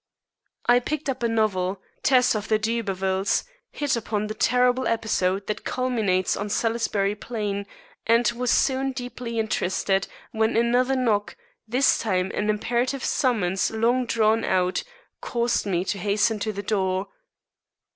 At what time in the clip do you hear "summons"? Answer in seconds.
13.05-13.69